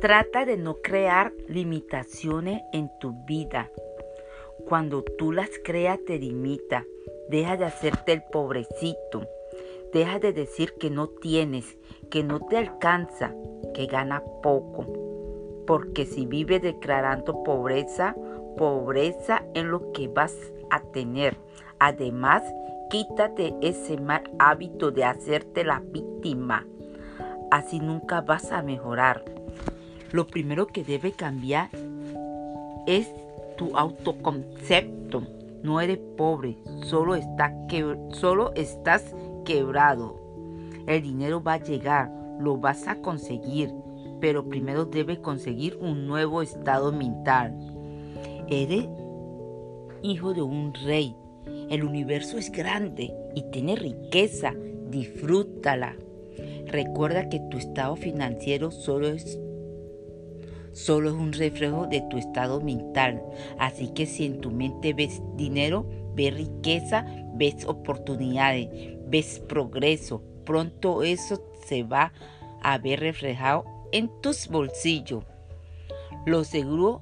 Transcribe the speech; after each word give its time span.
Trata 0.00 0.44
de 0.44 0.58
no 0.58 0.82
crear 0.82 1.32
limitaciones 1.48 2.60
en 2.74 2.90
tu 3.00 3.14
vida. 3.24 3.70
Cuando 4.68 5.02
tú 5.02 5.32
las 5.32 5.48
creas 5.64 5.98
te 6.06 6.18
limita. 6.18 6.84
Deja 7.30 7.56
de 7.56 7.64
hacerte 7.64 8.12
el 8.12 8.22
pobrecito. 8.22 9.26
Deja 9.94 10.18
de 10.18 10.34
decir 10.34 10.74
que 10.78 10.90
no 10.90 11.08
tienes, 11.08 11.78
que 12.10 12.22
no 12.22 12.40
te 12.40 12.58
alcanza, 12.58 13.34
que 13.72 13.86
gana 13.86 14.22
poco. 14.42 15.64
Porque 15.66 16.04
si 16.04 16.26
vives 16.26 16.60
declarando 16.60 17.42
pobreza, 17.42 18.14
pobreza 18.58 19.44
en 19.54 19.70
lo 19.70 19.92
que 19.92 20.08
vas 20.08 20.36
a 20.68 20.82
tener. 20.92 21.38
Además, 21.78 22.42
quítate 22.90 23.54
ese 23.62 23.96
mal 23.96 24.30
hábito 24.38 24.90
de 24.90 25.04
hacerte 25.04 25.64
la 25.64 25.80
víctima. 25.80 26.66
Así 27.50 27.80
nunca 27.80 28.20
vas 28.20 28.52
a 28.52 28.62
mejorar. 28.62 29.24
Lo 30.16 30.26
primero 30.26 30.66
que 30.66 30.82
debe 30.82 31.12
cambiar 31.12 31.68
es 32.86 33.12
tu 33.58 33.76
autoconcepto. 33.76 35.24
No 35.62 35.78
eres 35.78 35.98
pobre, 36.16 36.56
solo, 36.84 37.16
solo 38.12 38.54
estás 38.54 39.14
quebrado. 39.44 40.18
El 40.86 41.02
dinero 41.02 41.42
va 41.42 41.52
a 41.52 41.62
llegar, 41.62 42.10
lo 42.40 42.56
vas 42.56 42.88
a 42.88 43.02
conseguir, 43.02 43.70
pero 44.18 44.48
primero 44.48 44.86
debes 44.86 45.18
conseguir 45.18 45.76
un 45.82 46.06
nuevo 46.06 46.40
estado 46.40 46.92
mental. 46.92 47.54
Eres 48.48 48.88
hijo 50.00 50.32
de 50.32 50.40
un 50.40 50.72
rey. 50.72 51.14
El 51.68 51.84
universo 51.84 52.38
es 52.38 52.50
grande 52.50 53.12
y 53.34 53.42
tiene 53.50 53.76
riqueza. 53.76 54.54
Disfrútala. 54.88 55.94
Recuerda 56.68 57.28
que 57.28 57.40
tu 57.50 57.58
estado 57.58 57.96
financiero 57.96 58.70
solo 58.70 59.08
es 59.08 59.38
solo 60.76 61.08
es 61.08 61.14
un 61.14 61.32
reflejo 61.32 61.86
de 61.86 62.02
tu 62.02 62.18
estado 62.18 62.60
mental. 62.60 63.22
Así 63.58 63.88
que 63.88 64.04
si 64.04 64.26
en 64.26 64.40
tu 64.40 64.50
mente 64.50 64.92
ves 64.92 65.22
dinero, 65.36 65.86
ves 66.14 66.34
riqueza, 66.34 67.06
ves 67.34 67.64
oportunidades, 67.66 68.68
ves 69.06 69.40
progreso, 69.48 70.22
pronto 70.44 71.02
eso 71.02 71.42
se 71.64 71.82
va 71.82 72.12
a 72.62 72.76
ver 72.76 73.00
reflejado 73.00 73.64
en 73.90 74.10
tus 74.20 74.48
bolsillos. 74.48 75.24
Lo 76.26 76.44
seguro, 76.44 77.00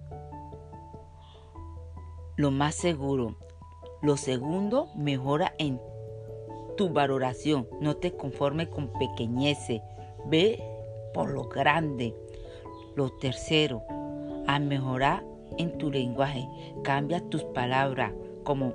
lo 2.36 2.50
más 2.52 2.76
seguro. 2.76 3.36
Lo 4.02 4.16
segundo, 4.16 4.90
mejora 4.94 5.54
en 5.58 5.80
tu 6.76 6.90
valoración. 6.90 7.66
No 7.80 7.96
te 7.96 8.14
conformes 8.14 8.68
con 8.68 8.92
pequeñeces. 8.92 9.80
Ve 10.26 10.62
por 11.14 11.30
lo 11.30 11.48
grande. 11.48 12.14
Lo 12.96 13.10
tercero, 13.10 13.82
a 14.46 14.58
mejorar 14.58 15.24
en 15.58 15.76
tu 15.78 15.90
lenguaje. 15.90 16.48
Cambia 16.82 17.20
tus 17.28 17.44
palabras 17.44 18.12
como 18.44 18.74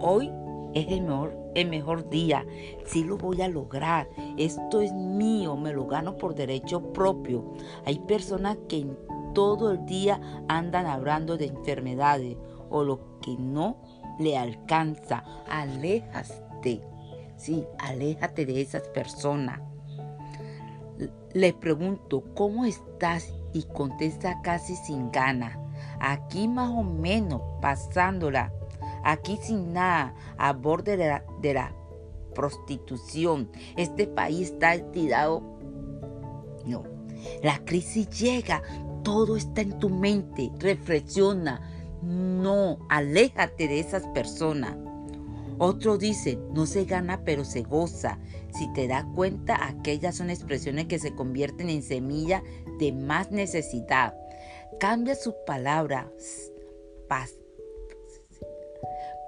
hoy 0.00 0.30
es 0.74 0.88
el 0.88 1.02
mejor, 1.02 1.36
el 1.54 1.68
mejor 1.68 2.08
día. 2.08 2.46
Sí 2.84 3.04
lo 3.04 3.16
voy 3.16 3.40
a 3.42 3.48
lograr. 3.48 4.08
Esto 4.36 4.80
es 4.80 4.92
mío, 4.92 5.56
me 5.56 5.72
lo 5.72 5.86
gano 5.86 6.16
por 6.16 6.34
derecho 6.34 6.92
propio. 6.92 7.54
Hay 7.84 7.98
personas 8.00 8.58
que 8.68 8.86
todo 9.34 9.72
el 9.72 9.86
día 9.86 10.20
andan 10.48 10.86
hablando 10.86 11.36
de 11.36 11.46
enfermedades 11.46 12.36
o 12.70 12.84
lo 12.84 13.20
que 13.20 13.36
no 13.38 13.76
le 14.18 14.36
alcanza. 14.36 15.24
Aléjate. 15.48 16.82
Sí, 17.36 17.64
aléjate 17.78 18.46
de 18.46 18.60
esas 18.60 18.88
personas. 18.88 19.60
Le 21.32 21.52
pregunto, 21.52 22.24
¿cómo 22.34 22.64
estás? 22.64 23.32
Y 23.52 23.64
contesta 23.64 24.40
casi 24.42 24.76
sin 24.76 25.10
gana. 25.10 25.58
Aquí 26.00 26.48
más 26.48 26.70
o 26.70 26.82
menos, 26.82 27.42
pasándola. 27.60 28.52
Aquí 29.04 29.38
sin 29.40 29.72
nada, 29.72 30.14
a 30.36 30.52
borde 30.52 30.96
de 30.96 31.54
la, 31.54 31.72
prostitución. 32.34 33.50
Este 33.76 34.06
país 34.06 34.50
está 34.50 34.78
tirado. 34.92 35.42
No. 36.66 36.84
La 37.42 37.64
crisis 37.64 38.10
llega. 38.10 38.62
Todo 39.02 39.36
está 39.36 39.62
en 39.62 39.78
tu 39.78 39.88
mente. 39.88 40.50
Reflexiona. 40.58 41.60
No, 42.02 42.78
aléjate 42.90 43.68
de 43.68 43.80
esas 43.80 44.06
personas. 44.08 44.76
Otro 45.58 45.96
dice, 45.96 46.38
no 46.52 46.66
se 46.66 46.84
gana 46.84 47.22
pero 47.24 47.44
se 47.44 47.62
goza. 47.62 48.18
Si 48.56 48.70
te 48.72 48.88
das 48.88 49.04
cuenta, 49.14 49.66
aquellas 49.66 50.16
son 50.16 50.30
expresiones 50.30 50.86
que 50.86 50.98
se 50.98 51.14
convierten 51.14 51.70
en 51.70 51.82
semilla 51.82 52.42
de 52.78 52.92
más 52.92 53.30
necesidad. 53.30 54.14
Cambia 54.78 55.14
sus 55.14 55.34
palabras. 55.46 56.06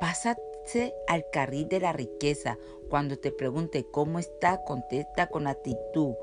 pásate 0.01 0.95
al 1.07 1.25
carril 1.33 1.69
de 1.69 1.81
la 1.81 1.93
riqueza. 1.93 2.59
Cuando 2.91 3.19
te 3.19 3.33
pregunte 3.33 3.87
cómo 3.91 4.19
está, 4.19 4.63
contesta 4.65 5.29
con 5.29 5.47
actitud. 5.47 6.15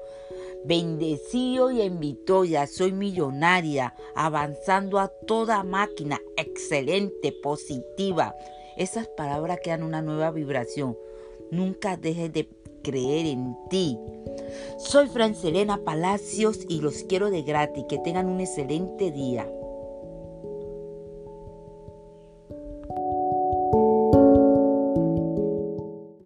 Bendecido 0.65 1.71
y 1.71 1.81
en 1.81 1.99
victoria, 1.99 2.65
soy 2.65 2.91
millonaria, 2.91 3.93
avanzando 4.15 4.99
a 4.99 5.09
toda 5.09 5.63
máquina, 5.63 6.19
excelente, 6.37 7.31
positiva. 7.31 8.35
Esas 8.77 9.07
palabras 9.07 9.59
crean 9.63 9.83
una 9.83 10.01
nueva 10.01 10.31
vibración. 10.31 10.97
Nunca 11.49 11.95
dejes 11.95 12.33
de 12.33 12.49
creer 12.83 13.25
en 13.25 13.55
ti. 13.69 13.97
Soy 14.77 15.07
Francelena 15.07 15.77
Palacios 15.83 16.59
y 16.67 16.81
los 16.81 17.03
quiero 17.03 17.29
de 17.29 17.43
gratis. 17.43 17.85
Que 17.87 17.99
tengan 17.99 18.27
un 18.27 18.41
excelente 18.41 19.11
día. 19.11 19.47